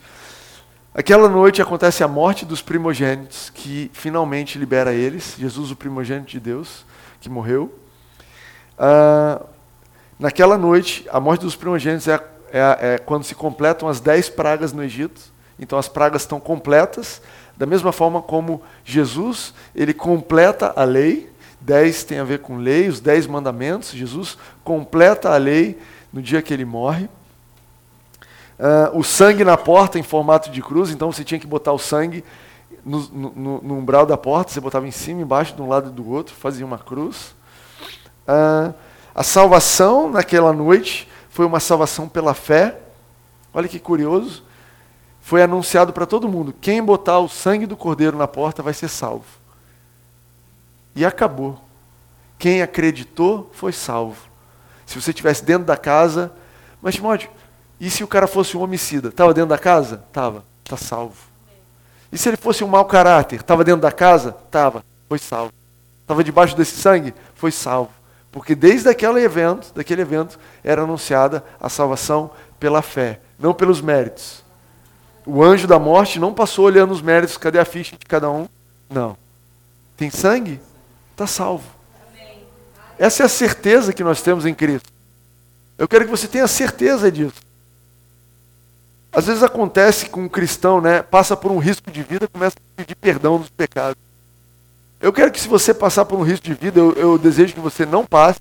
[0.93, 5.35] Aquela noite acontece a morte dos primogênitos, que finalmente libera eles.
[5.39, 6.85] Jesus, o primogênito de Deus,
[7.21, 7.73] que morreu.
[8.77, 9.41] Ah,
[10.19, 12.15] naquela noite, a morte dos primogênitos é,
[12.51, 15.21] é, é, quando se completam as dez pragas no Egito.
[15.57, 17.21] Então as pragas estão completas,
[17.55, 21.30] da mesma forma como Jesus, ele completa a lei.
[21.61, 23.91] Dez tem a ver com lei, os dez mandamentos.
[23.91, 25.79] Jesus completa a lei
[26.11, 27.05] no dia que ele morre.
[28.59, 31.79] Uh, o sangue na porta em formato de cruz, então você tinha que botar o
[31.79, 32.23] sangue
[32.85, 35.91] no, no, no, umbral da porta, você botava em cima, embaixo, de um lado e
[35.91, 37.35] do outro, fazia uma cruz.
[38.27, 38.73] Uh,
[39.13, 42.79] A salvação naquela noite foi uma salvação pela fé.
[43.53, 44.43] Olha que curioso.
[45.19, 48.87] Foi anunciado para todo mundo: quem botar o sangue do cordeiro na porta vai ser
[48.87, 49.40] salvo.
[50.95, 51.59] E acabou.
[52.37, 54.29] Quem acreditou foi salvo.
[54.85, 56.31] Se você estivesse dentro da casa,
[56.81, 57.29] mas Timóteo,
[57.79, 59.09] e se o cara fosse um homicida?
[59.09, 60.03] Estava dentro da casa?
[60.07, 60.43] Estava.
[60.63, 61.15] Está salvo.
[62.11, 63.39] E se ele fosse um mau caráter?
[63.39, 64.35] Estava dentro da casa?
[64.45, 64.83] Estava.
[65.07, 65.53] Foi salvo.
[66.01, 67.13] Estava debaixo desse sangue?
[67.35, 67.91] Foi salvo.
[68.31, 74.43] Porque desde aquele evento, daquele evento, era anunciada a salvação pela fé, não pelos méritos.
[75.25, 78.47] O anjo da morte não passou olhando os méritos, cadê a ficha de cada um?
[78.89, 79.17] Não.
[79.97, 80.59] Tem sangue?
[81.21, 81.63] Está salvo.
[82.97, 84.91] Essa é a certeza que nós temos em Cristo.
[85.77, 87.35] Eu quero que você tenha certeza disso.
[89.11, 91.03] Às vezes acontece com um cristão, né?
[91.03, 94.01] Passa por um risco de vida, começa a pedir perdão dos pecados.
[94.99, 97.59] Eu quero que se você passar por um risco de vida, eu, eu desejo que
[97.59, 98.39] você não passe.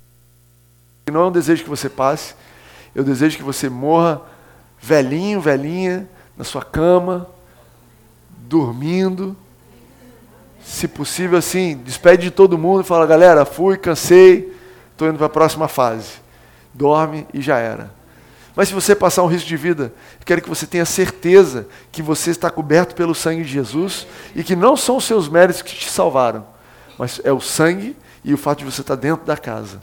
[1.05, 2.35] Que não é um desejo que você passe.
[2.95, 4.23] Eu desejo que você morra
[4.81, 7.29] velhinho, velhinha, na sua cama,
[8.39, 9.37] dormindo.
[10.63, 14.57] Se possível, assim, despede de todo mundo fala, galera, fui, cansei,
[14.93, 16.13] estou indo para a próxima fase.
[16.73, 17.91] Dorme e já era.
[18.55, 19.93] Mas se você passar um risco de vida,
[20.25, 24.57] quero que você tenha certeza que você está coberto pelo sangue de Jesus e que
[24.57, 26.47] não são os seus méritos que te salvaram,
[26.99, 29.81] mas é o sangue e o fato de você estar dentro da casa.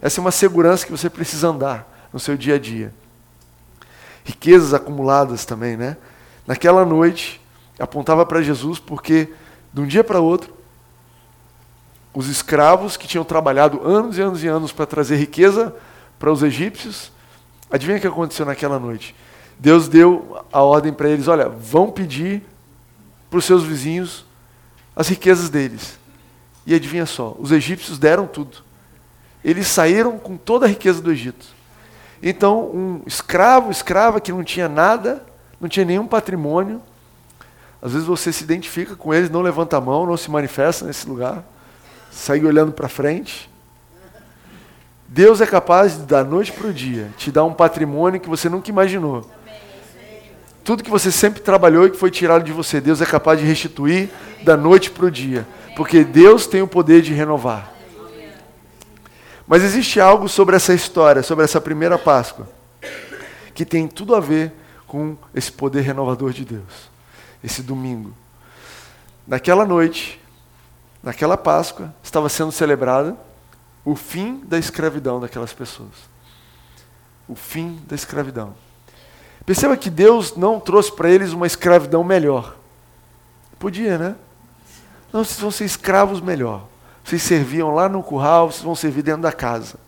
[0.00, 2.92] Essa é uma segurança que você precisa andar no seu dia a dia.
[4.24, 5.96] Riquezas acumuladas também, né?
[6.46, 7.40] Naquela noite,
[7.78, 9.28] apontava para Jesus porque,
[9.76, 10.52] de um dia para outro,
[12.12, 15.72] os escravos que tinham trabalhado anos e anos e anos para trazer riqueza
[16.18, 17.12] para os egípcios,
[17.70, 19.14] Adivinha o que aconteceu naquela noite?
[19.58, 22.42] Deus deu a ordem para eles: olha, vão pedir
[23.28, 24.24] para os seus vizinhos
[24.94, 25.98] as riquezas deles.
[26.64, 28.58] E adivinha só, os egípcios deram tudo.
[29.44, 31.46] Eles saíram com toda a riqueza do Egito.
[32.22, 35.24] Então, um escravo, escrava que não tinha nada,
[35.60, 36.82] não tinha nenhum patrimônio,
[37.80, 41.08] às vezes você se identifica com eles, não levanta a mão, não se manifesta nesse
[41.08, 41.44] lugar,
[42.10, 43.50] segue olhando para frente.
[45.08, 48.48] Deus é capaz de, da noite para o dia, te dar um patrimônio que você
[48.48, 49.28] nunca imaginou.
[50.64, 53.46] Tudo que você sempre trabalhou e que foi tirado de você, Deus é capaz de
[53.46, 54.10] restituir
[54.42, 55.46] da noite para o dia.
[55.76, 57.72] Porque Deus tem o poder de renovar.
[59.46, 62.48] Mas existe algo sobre essa história, sobre essa primeira Páscoa,
[63.54, 64.52] que tem tudo a ver
[64.88, 66.95] com esse poder renovador de Deus.
[67.42, 68.14] Esse domingo.
[69.26, 70.20] Naquela noite,
[71.02, 73.16] naquela Páscoa, estava sendo celebrada
[73.84, 75.94] o fim da escravidão daquelas pessoas.
[77.28, 78.54] O fim da escravidão.
[79.44, 82.56] Perceba que Deus não trouxe para eles uma escravidão melhor.
[83.58, 84.16] Podia, né?
[85.12, 86.66] Não, vocês vão ser escravos melhor.
[87.04, 89.78] Vocês serviam lá no curral, vocês vão servir dentro da casa.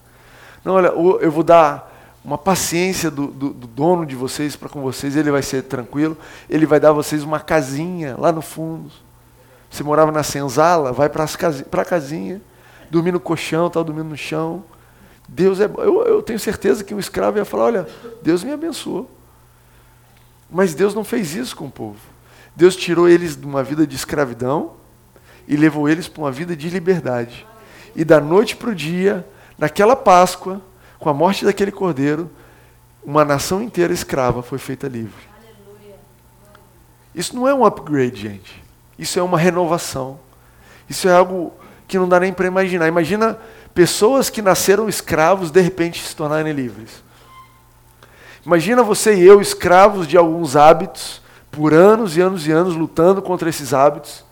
[0.64, 1.92] Não, olha, eu vou dar
[2.24, 6.16] uma paciência do, do, do dono de vocês para com vocês, ele vai ser tranquilo,
[6.48, 8.90] ele vai dar a vocês uma casinha lá no fundo.
[9.70, 12.40] Você morava na senzala, vai para a casinha
[12.90, 14.64] dormir no colchão, estava dormindo no chão.
[15.28, 15.64] Deus é.
[15.64, 17.88] Eu, eu tenho certeza que o escravo ia falar: olha,
[18.22, 19.10] Deus me abençoou.
[20.50, 22.00] Mas Deus não fez isso com o povo.
[22.56, 24.72] Deus tirou eles de uma vida de escravidão
[25.46, 27.46] e levou eles para uma vida de liberdade.
[27.94, 29.26] E da noite para o dia,
[29.58, 30.60] naquela Páscoa,
[30.98, 32.30] com a morte daquele cordeiro,
[33.02, 35.28] uma nação inteira escrava foi feita livre.
[37.14, 38.62] Isso não é um upgrade, gente.
[38.98, 40.20] Isso é uma renovação.
[40.88, 41.52] Isso é algo
[41.86, 42.86] que não dá nem para imaginar.
[42.86, 43.38] Imagina
[43.74, 47.02] pessoas que nasceram escravos de repente se tornarem livres.
[48.44, 53.20] Imagina você e eu escravos de alguns hábitos por anos e anos e anos lutando
[53.20, 54.24] contra esses hábitos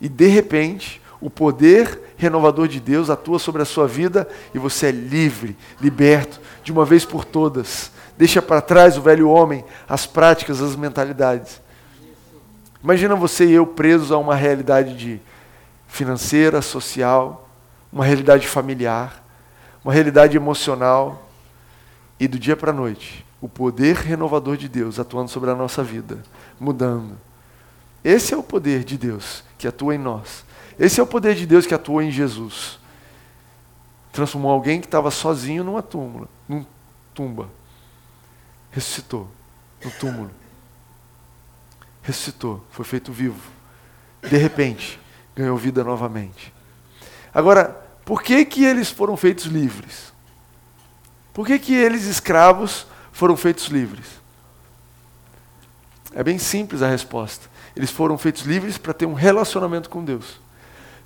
[0.00, 4.86] e de repente o poder renovador de Deus atua sobre a sua vida e você
[4.86, 7.90] é livre, liberto de uma vez por todas.
[8.16, 11.60] Deixa para trás o velho homem, as práticas, as mentalidades.
[12.82, 15.20] Imagina você e eu presos a uma realidade de
[15.86, 17.48] financeira, social,
[17.92, 19.22] uma realidade familiar,
[19.84, 21.28] uma realidade emocional.
[22.18, 25.82] E do dia para a noite, o poder renovador de Deus atuando sobre a nossa
[25.82, 26.22] vida,
[26.60, 27.18] mudando.
[28.04, 30.44] Esse é o poder de Deus que atua em nós.
[30.78, 32.78] Esse é o poder de Deus que atua em Jesus.
[34.12, 36.64] Transformou alguém que estava sozinho numa túmula, num
[37.14, 37.48] tumba.
[38.70, 39.28] Ressuscitou
[39.84, 40.30] no túmulo.
[42.02, 43.40] Ressuscitou, foi feito vivo.
[44.22, 45.00] De repente,
[45.34, 46.52] ganhou vida novamente.
[47.32, 50.12] Agora, por que, que eles foram feitos livres?
[51.32, 54.06] Por que, que eles, escravos, foram feitos livres?
[56.14, 57.48] É bem simples a resposta.
[57.74, 60.40] Eles foram feitos livres para ter um relacionamento com Deus.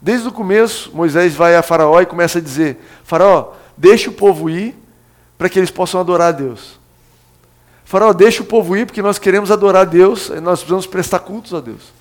[0.00, 4.50] Desde o começo, Moisés vai a Faraó e começa a dizer: Faraó, deixa o povo
[4.50, 4.76] ir
[5.38, 6.78] para que eles possam adorar a Deus.
[7.84, 11.54] Faraó, deixa o povo ir porque nós queremos adorar a Deus, nós precisamos prestar cultos
[11.54, 11.92] a Deus.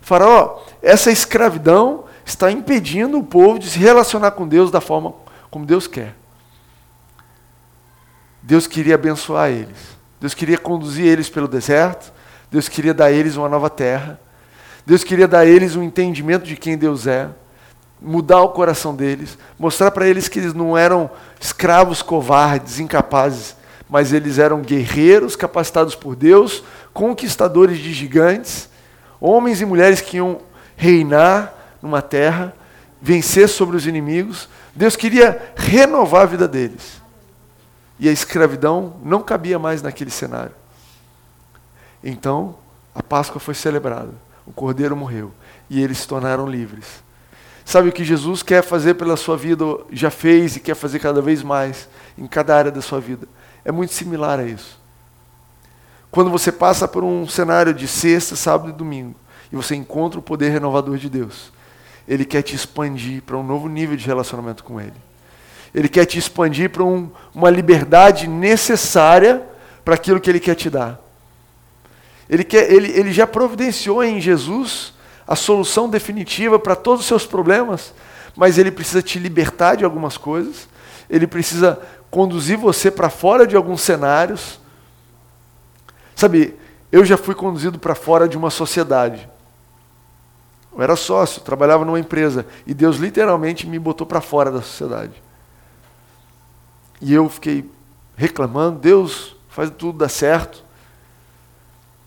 [0.00, 5.14] Faraó, essa escravidão está impedindo o povo de se relacionar com Deus da forma
[5.50, 6.14] como Deus quer.
[8.42, 9.78] Deus queria abençoar eles.
[10.20, 12.12] Deus queria conduzir eles pelo deserto.
[12.50, 14.18] Deus queria dar a eles uma nova terra.
[14.84, 17.28] Deus queria dar a eles um entendimento de quem Deus é,
[18.00, 23.56] mudar o coração deles, mostrar para eles que eles não eram escravos covardes, incapazes,
[23.88, 28.68] mas eles eram guerreiros capacitados por Deus, conquistadores de gigantes,
[29.20, 30.40] homens e mulheres que iam
[30.76, 32.54] reinar numa terra,
[33.00, 34.48] vencer sobre os inimigos.
[34.74, 37.00] Deus queria renovar a vida deles.
[38.00, 40.54] E a escravidão não cabia mais naquele cenário.
[42.02, 42.56] Então,
[42.94, 44.10] a Páscoa foi celebrada.
[44.46, 45.32] O cordeiro morreu
[45.70, 47.02] e eles se tornaram livres.
[47.64, 51.22] Sabe o que Jesus quer fazer pela sua vida, já fez e quer fazer cada
[51.22, 53.26] vez mais em cada área da sua vida?
[53.64, 54.80] É muito similar a isso.
[56.10, 59.14] Quando você passa por um cenário de sexta, sábado e domingo,
[59.50, 61.52] e você encontra o poder renovador de Deus,
[62.06, 64.92] Ele quer te expandir para um novo nível de relacionamento com Ele.
[65.74, 69.42] Ele quer te expandir para um, uma liberdade necessária
[69.84, 71.01] para aquilo que Ele quer te dar.
[72.32, 74.94] Ele, quer, ele, ele já providenciou em Jesus
[75.26, 77.92] a solução definitiva para todos os seus problemas,
[78.34, 80.66] mas Ele precisa te libertar de algumas coisas,
[81.10, 81.78] Ele precisa
[82.10, 84.58] conduzir você para fora de alguns cenários.
[86.16, 86.56] Sabe,
[86.90, 89.28] eu já fui conduzido para fora de uma sociedade.
[90.74, 95.22] Eu era sócio, trabalhava numa empresa, e Deus literalmente me botou para fora da sociedade.
[96.98, 97.70] E eu fiquei
[98.16, 100.61] reclamando, Deus faz tudo dar certo.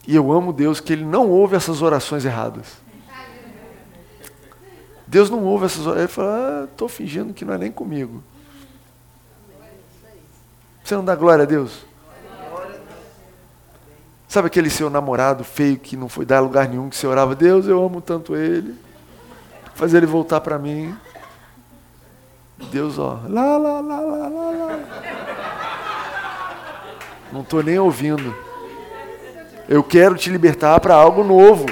[0.08, 2.78] E eu amo Deus que Ele não ouve essas orações erradas.
[5.08, 6.00] Deus não ouve essas orações.
[6.00, 8.24] Ele fala, ah, estou fingindo que não é nem comigo.
[10.84, 11.84] Você não dá glória a Deus?
[14.28, 17.68] Sabe aquele seu namorado feio que não foi dar lugar nenhum, que você orava, Deus,
[17.68, 18.76] eu amo tanto ele.
[19.74, 20.96] Fazer ele voltar para mim.
[22.72, 24.80] Deus, ó, lá, lá, lá, lá, lá.
[27.32, 28.36] Não estou nem ouvindo.
[29.68, 31.66] Eu quero te libertar para algo novo.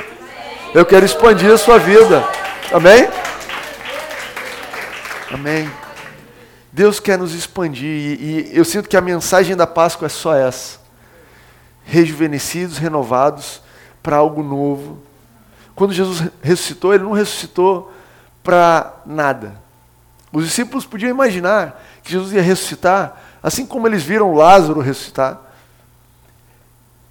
[0.73, 2.23] Eu quero expandir a sua vida.
[2.71, 3.07] Amém?
[5.31, 5.71] Amém.
[6.71, 10.33] Deus quer nos expandir e, e eu sinto que a mensagem da Páscoa é só
[10.33, 10.79] essa:
[11.83, 13.61] rejuvenescidos, renovados
[14.01, 14.97] para algo novo.
[15.75, 17.93] Quando Jesus ressuscitou, ele não ressuscitou
[18.43, 19.61] para nada.
[20.31, 25.52] Os discípulos podiam imaginar que Jesus ia ressuscitar, assim como eles viram Lázaro ressuscitar.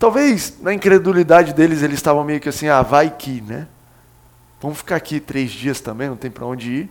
[0.02, 3.68] Talvez na incredulidade deles eles estavam meio que assim, ah, vai que, né?
[4.60, 6.90] Vamos ficar aqui três dias também, não tem para onde ir.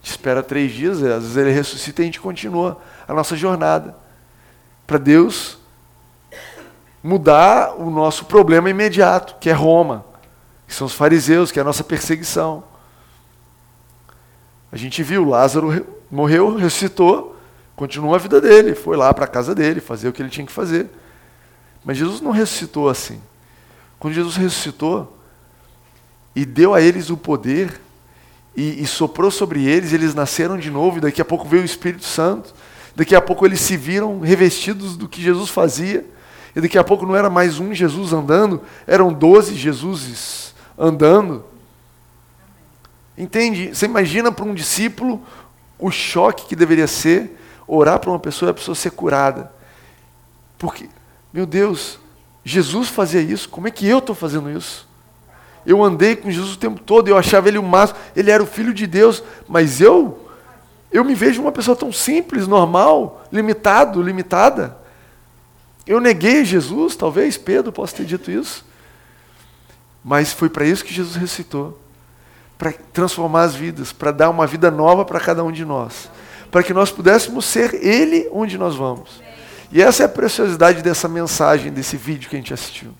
[0.00, 3.96] Gente espera três dias, às vezes ele ressuscita e a gente continua a nossa jornada.
[4.86, 5.58] Para Deus
[7.02, 10.04] mudar o nosso problema imediato, que é Roma,
[10.68, 12.62] que são os fariseus, que é a nossa perseguição.
[14.70, 17.36] A gente viu, Lázaro morreu, ressuscitou,
[17.74, 20.46] continuou a vida dele, foi lá para a casa dele, fazer o que ele tinha
[20.46, 20.88] que fazer.
[21.84, 23.20] Mas Jesus não ressuscitou assim.
[23.98, 25.16] Quando Jesus ressuscitou
[26.34, 27.80] e deu a eles o poder
[28.56, 31.66] e, e soprou sobre eles, eles nasceram de novo, e daqui a pouco veio o
[31.66, 32.54] Espírito Santo,
[32.94, 36.06] daqui a pouco eles se viram revestidos do que Jesus fazia,
[36.54, 41.44] e daqui a pouco não era mais um Jesus andando, eram doze Jesuses andando.
[43.16, 43.74] Entende?
[43.74, 45.22] Você imagina para um discípulo
[45.78, 49.52] o choque que deveria ser orar para uma pessoa e a pessoa ser curada.
[50.58, 50.88] Porque,
[51.32, 51.98] meu Deus,
[52.44, 54.86] Jesus fazia isso, como é que eu estou fazendo isso?
[55.64, 58.46] Eu andei com Jesus o tempo todo, eu achava ele o máximo, ele era o
[58.46, 60.28] filho de Deus, mas eu,
[60.90, 64.76] eu me vejo uma pessoa tão simples, normal, limitado, limitada.
[65.86, 68.64] Eu neguei Jesus, talvez Pedro possa ter dito isso,
[70.04, 71.78] mas foi para isso que Jesus ressuscitou
[72.58, 76.08] para transformar as vidas, para dar uma vida nova para cada um de nós,
[76.50, 79.21] para que nós pudéssemos ser Ele onde nós vamos.
[79.72, 82.92] E essa é a preciosidade dessa mensagem, desse vídeo que a gente assistiu.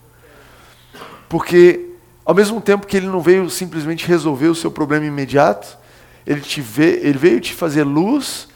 [1.29, 1.91] Porque,
[2.25, 5.77] ao mesmo tempo que Ele não veio simplesmente resolver o seu problema imediato,
[6.27, 8.49] Ele, te vê, ele veio te fazer luz,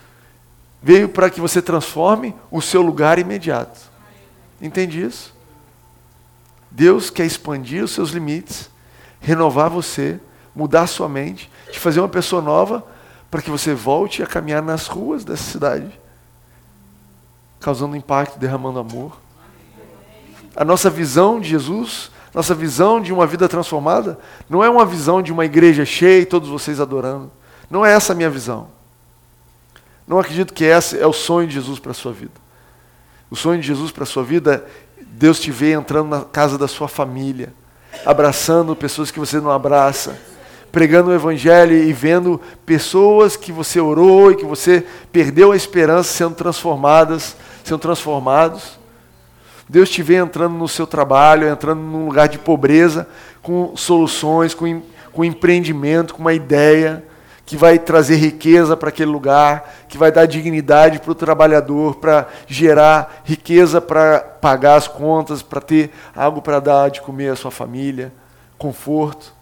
[0.83, 3.79] veio para que você transforme o seu lugar imediato.
[4.63, 5.35] Entende isso?
[6.71, 8.71] Deus quer expandir os seus limites,
[9.21, 10.19] renovar você,
[10.55, 12.83] mudar sua mente, te fazer uma pessoa nova,
[13.31, 16.01] para que você volte a caminhar nas ruas dessa cidade,
[17.67, 19.19] causando impacto, derramando amor.
[20.55, 25.21] A nossa visão de Jesus, nossa visão de uma vida transformada, não é uma visão
[25.21, 27.29] de uma igreja cheia e todos vocês adorando.
[27.69, 28.69] Não é essa a minha visão.
[30.07, 32.35] Não acredito que esse é o sonho de Jesus para a sua vida.
[33.29, 34.65] O sonho de Jesus para a sua vida
[34.97, 37.53] é Deus te vê entrando na casa da sua família,
[38.05, 40.17] abraçando pessoas que você não abraça,
[40.71, 46.13] pregando o Evangelho e vendo pessoas que você orou e que você perdeu a esperança
[46.13, 47.35] sendo transformadas,
[47.67, 48.79] sendo transformados.
[49.69, 53.09] Deus te vê entrando no seu trabalho, entrando num lugar de pobreza,
[53.43, 57.05] com soluções, com, com empreendimento, com uma ideia
[57.45, 62.27] que vai trazer riqueza para aquele lugar, que vai dar dignidade para o trabalhador, para
[62.47, 67.53] gerar riqueza para pagar as contas, para ter algo para dar de comer à sua
[67.53, 68.13] família,
[68.59, 69.33] conforto.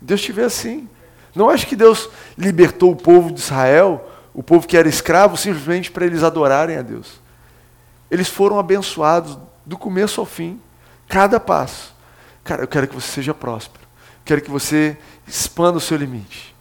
[0.00, 0.88] Deus te vê assim.
[1.34, 5.90] Não acho que Deus libertou o povo de Israel, o povo que era escravo, simplesmente
[5.90, 7.20] para eles adorarem a Deus.
[8.10, 10.60] Eles foram abençoados do começo ao fim,
[11.08, 11.94] cada passo.
[12.42, 13.86] Cara, eu quero que você seja próspero.
[14.24, 16.54] Quero que você expanda o seu limite.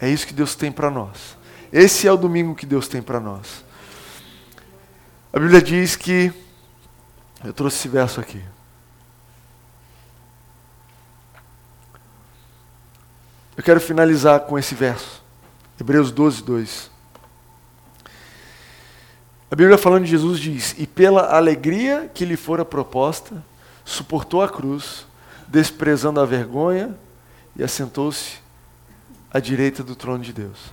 [0.00, 1.36] É isso que Deus tem para nós.
[1.72, 3.64] Esse é o domingo que Deus tem para nós.
[5.32, 6.32] A Bíblia diz que.
[7.44, 8.42] Eu trouxe esse verso aqui.
[13.56, 15.22] Eu quero finalizar com esse verso.
[15.80, 16.90] Hebreus 12, 2.
[19.50, 23.42] A Bíblia falando de Jesus diz: E pela alegria que lhe fora proposta,
[23.84, 25.06] suportou a cruz,
[25.46, 26.94] desprezando a vergonha,
[27.56, 28.38] e assentou-se
[29.30, 30.72] à direita do trono de Deus.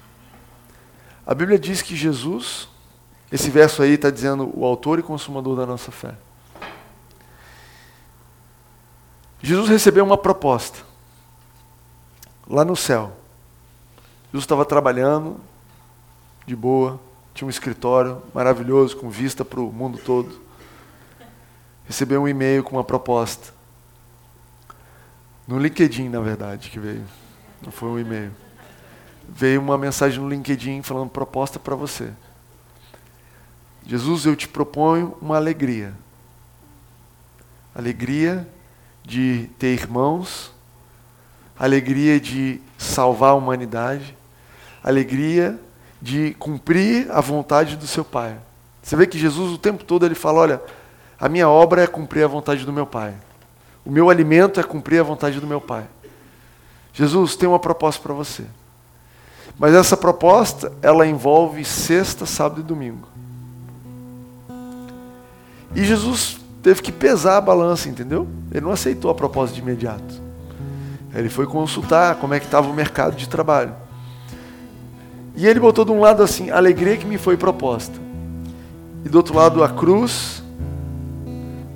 [1.25, 2.67] A Bíblia diz que Jesus,
[3.31, 6.13] esse verso aí está dizendo o autor e consumador da nossa fé.
[9.41, 10.79] Jesus recebeu uma proposta
[12.47, 13.15] lá no céu.
[14.31, 15.39] Jesus estava trabalhando
[16.45, 16.99] de boa,
[17.35, 20.41] tinha um escritório maravilhoso com vista para o mundo todo.
[21.85, 23.53] Recebeu um e-mail com uma proposta.
[25.47, 27.03] No LinkedIn, na verdade, que veio.
[27.61, 28.31] Não foi um e-mail
[29.27, 32.11] veio uma mensagem no LinkedIn falando proposta para você.
[33.85, 35.93] Jesus, eu te proponho uma alegria.
[37.73, 38.47] Alegria
[39.03, 40.51] de ter irmãos,
[41.57, 44.15] alegria de salvar a humanidade,
[44.83, 45.59] alegria
[46.01, 48.37] de cumprir a vontade do seu Pai.
[48.81, 50.61] Você vê que Jesus o tempo todo ele fala, olha,
[51.19, 53.13] a minha obra é cumprir a vontade do meu Pai.
[53.83, 55.85] O meu alimento é cumprir a vontade do meu Pai.
[56.93, 58.43] Jesus tem uma proposta para você.
[59.57, 63.07] Mas essa proposta, ela envolve sexta, sábado e domingo.
[65.75, 68.27] E Jesus teve que pesar a balança, entendeu?
[68.51, 70.21] Ele não aceitou a proposta de imediato.
[71.13, 73.73] Ele foi consultar como é que estava o mercado de trabalho.
[75.35, 77.99] E ele botou de um lado assim, a alegria que me foi proposta.
[79.03, 80.43] E do outro lado a cruz.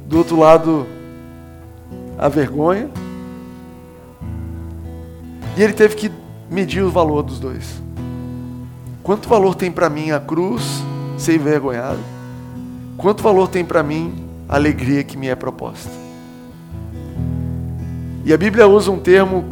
[0.07, 0.87] Do outro lado
[2.17, 2.89] a vergonha.
[5.57, 6.11] E ele teve que
[6.49, 7.81] medir o valor dos dois.
[9.03, 10.63] Quanto valor tem para mim a cruz
[11.17, 11.99] ser envergonhado?
[12.97, 15.89] Quanto valor tem para mim a alegria que me é proposta?
[18.25, 19.45] E a Bíblia usa um termo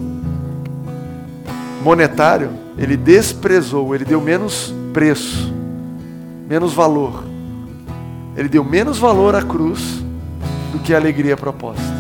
[1.82, 5.54] monetário, ele desprezou, ele deu menos preço,
[6.48, 7.24] menos valor.
[8.36, 10.04] Ele deu menos valor à cruz
[10.72, 11.98] do que a alegria proposta.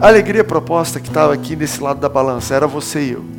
[0.00, 3.32] A alegria proposta que estava aqui nesse lado da balança era você e eu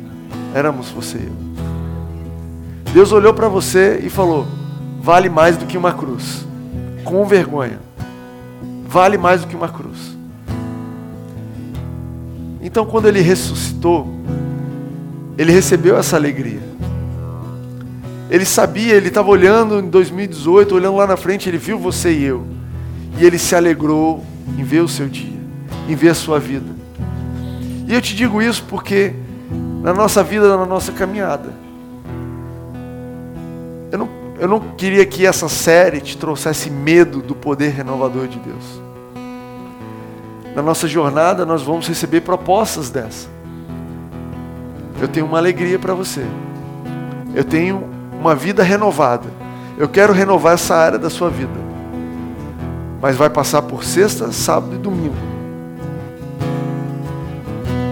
[0.54, 2.92] éramos você e eu.
[2.92, 4.46] Deus olhou para você e falou:
[5.00, 6.46] vale mais do que uma cruz.
[7.02, 7.80] Com vergonha.
[8.86, 10.16] Vale mais do que uma cruz.
[12.62, 14.06] Então, quando ele ressuscitou,
[15.36, 16.60] ele recebeu essa alegria.
[18.30, 22.24] Ele sabia, ele estava olhando em 2018, olhando lá na frente, ele viu você e
[22.24, 22.44] eu.
[23.18, 24.24] E ele se alegrou
[24.58, 25.38] em ver o seu dia,
[25.88, 26.74] em ver a sua vida.
[27.86, 29.12] E eu te digo isso porque
[29.82, 31.52] na nossa vida, na nossa caminhada.
[33.92, 34.08] Eu não,
[34.40, 38.82] eu não queria que essa série te trouxesse medo do poder renovador de Deus.
[40.56, 43.33] Na nossa jornada, nós vamos receber propostas dessa.
[45.00, 46.24] Eu tenho uma alegria para você.
[47.34, 47.84] Eu tenho
[48.18, 49.28] uma vida renovada.
[49.76, 51.64] Eu quero renovar essa área da sua vida.
[53.00, 55.14] Mas vai passar por sexta, sábado e domingo.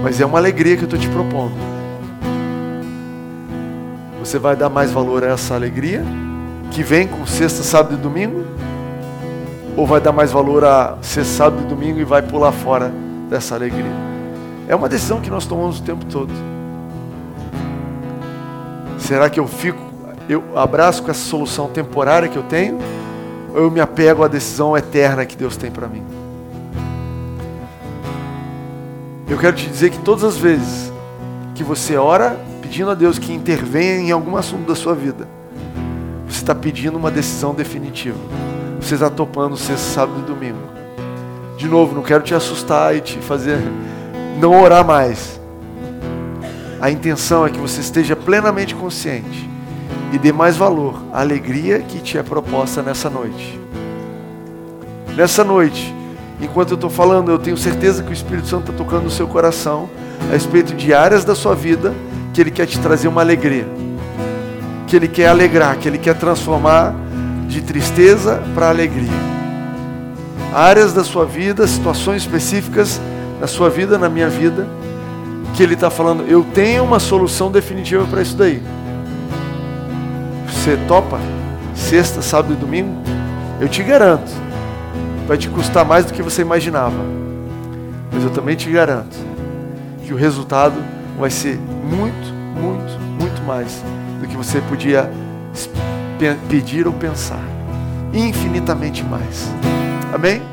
[0.03, 1.55] Mas é uma alegria que eu estou te propondo.
[4.21, 6.05] Você vai dar mais valor a essa alegria
[6.71, 8.45] que vem com sexta, sábado e domingo?
[9.77, 12.93] Ou vai dar mais valor a sexta, sábado e domingo e vai pular fora
[13.29, 13.93] dessa alegria?
[14.69, 16.52] É uma decisão que nós tomamos o tempo todo.
[19.03, 19.81] Será que eu fico,
[20.29, 22.79] eu abraço com essa solução temporária que eu tenho?
[23.53, 26.05] Ou eu me apego à decisão eterna que Deus tem para mim?
[29.29, 30.93] Eu quero te dizer que todas as vezes
[31.55, 35.29] que você ora pedindo a Deus que intervenha em algum assunto da sua vida,
[36.29, 38.17] está pedindo uma decisão definitiva.
[38.81, 40.59] Você está topando sexta, sábado e domingo.
[41.59, 43.59] De novo, não quero te assustar e te fazer
[44.41, 45.42] não orar mais.
[46.83, 49.49] A intenção é que você esteja plenamente consciente
[50.13, 53.61] e dê mais valor à alegria que te é proposta nessa noite.
[55.17, 55.95] Nessa noite,
[56.41, 59.29] enquanto eu estou falando, eu tenho certeza que o Espírito Santo está tocando no seu
[59.29, 59.89] coração
[60.29, 61.95] a respeito de áreas da sua vida
[62.35, 63.69] que Ele quer te trazer uma alegria,
[64.89, 66.97] que Ele quer alegrar, que Ele quer transformar
[67.47, 69.09] de tristeza para alegria.
[70.53, 73.01] Áreas da sua vida, situações específicas
[73.41, 74.67] na sua vida, na minha vida,
[75.55, 78.63] que Ele está falando, eu tenho uma solução definitiva para isso daí.
[80.49, 81.19] Você topa?
[81.75, 82.95] Sexta, sábado e domingo?
[83.61, 84.31] Eu te garanto,
[85.27, 86.97] vai te custar mais do que você imaginava.
[88.13, 89.17] Mas eu também te garanto
[90.05, 90.75] que o resultado
[91.19, 93.83] vai ser muito, muito, muito mais
[94.21, 95.11] do que você podia
[96.49, 97.43] pedir ou pensar.
[98.13, 99.51] Infinitamente mais.
[100.13, 100.52] Amém?